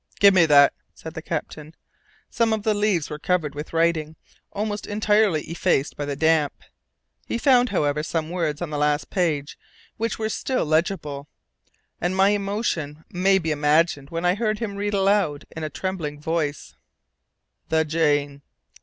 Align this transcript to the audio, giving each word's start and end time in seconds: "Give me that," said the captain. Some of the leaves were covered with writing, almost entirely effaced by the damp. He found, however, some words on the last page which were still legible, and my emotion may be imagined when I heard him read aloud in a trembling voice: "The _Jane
"Give 0.19 0.33
me 0.33 0.47
that," 0.47 0.73
said 0.95 1.13
the 1.13 1.21
captain. 1.21 1.75
Some 2.31 2.53
of 2.53 2.63
the 2.63 2.73
leaves 2.73 3.11
were 3.11 3.19
covered 3.19 3.53
with 3.53 3.71
writing, 3.71 4.15
almost 4.51 4.87
entirely 4.87 5.43
effaced 5.43 5.95
by 5.95 6.05
the 6.05 6.15
damp. 6.15 6.53
He 7.27 7.37
found, 7.37 7.69
however, 7.69 8.01
some 8.01 8.31
words 8.31 8.63
on 8.63 8.71
the 8.71 8.79
last 8.79 9.11
page 9.11 9.59
which 9.97 10.17
were 10.17 10.29
still 10.29 10.65
legible, 10.65 11.27
and 12.01 12.15
my 12.15 12.29
emotion 12.29 13.05
may 13.11 13.37
be 13.37 13.51
imagined 13.51 14.09
when 14.09 14.25
I 14.25 14.33
heard 14.33 14.57
him 14.57 14.75
read 14.75 14.95
aloud 14.95 15.45
in 15.55 15.63
a 15.63 15.69
trembling 15.69 16.19
voice: 16.19 16.73
"The 17.69 17.85
_Jane 17.85 18.41